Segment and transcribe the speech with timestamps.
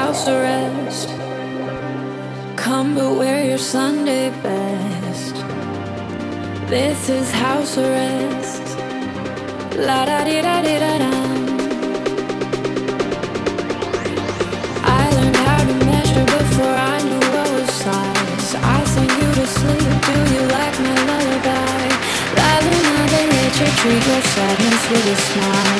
[0.00, 1.08] house arrest.
[2.56, 5.34] Come but wear your Sunday best.
[6.74, 8.64] This is house arrest.
[9.86, 11.12] La da di da di da da.
[15.00, 18.48] I learned how to measure before I knew what was size.
[18.76, 19.94] I sing you to sleep.
[20.08, 21.84] Do you like my lullaby?
[22.40, 22.78] Rather
[23.12, 25.79] than nature, treat your sadness with a smile.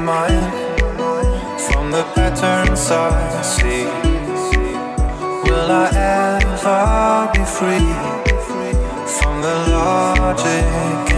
[0.00, 3.84] mind from the patterns I see.
[5.44, 7.92] Will I ever be free
[9.06, 11.13] from the logic?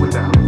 [0.00, 0.39] without.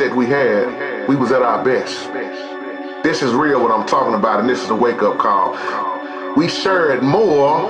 [0.00, 2.10] That we had, we was at our best.
[3.02, 5.52] This is real what I'm talking about, and this is a wake-up call.
[6.36, 7.68] We shared more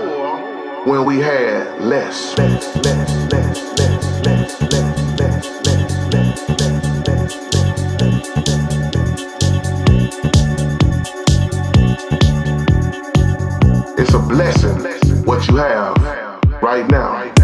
[0.84, 2.38] when we had less.
[2.38, 2.76] less,
[13.98, 15.96] It's a blessing what you have
[16.62, 17.39] right now.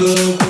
[0.00, 0.49] the